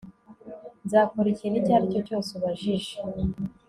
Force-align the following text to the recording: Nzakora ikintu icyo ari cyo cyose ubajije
Nzakora 0.85 1.27
ikintu 1.31 1.55
icyo 1.59 1.73
ari 1.75 1.87
cyo 1.91 2.01
cyose 2.07 2.29
ubajije 2.37 2.93